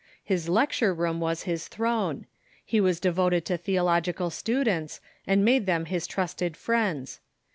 His 0.23 0.49
lecture 0.49 0.95
room 0.95 1.19
was 1.19 1.43
his 1.43 1.67
throne. 1.67 2.25
He 2.65 2.81
was 2.81 2.99
devoted 2.99 3.45
to 3.45 3.55
theological 3.55 4.31
students, 4.31 4.99
and 5.27 5.45
made 5.45 5.67
them 5.67 5.85
his 5.85 6.07
trusted 6.07 6.57
friends. 6.57 7.19